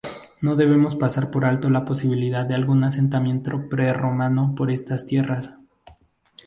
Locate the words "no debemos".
0.41-0.95